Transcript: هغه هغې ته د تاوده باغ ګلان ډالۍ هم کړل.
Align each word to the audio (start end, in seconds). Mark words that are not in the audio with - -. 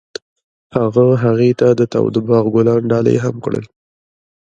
هغه 0.75 1.05
هغې 1.23 1.51
ته 1.59 1.67
د 1.79 1.81
تاوده 1.93 2.21
باغ 2.29 2.45
ګلان 2.55 2.81
ډالۍ 2.91 3.17
هم 3.23 3.35
کړل. 3.45 3.65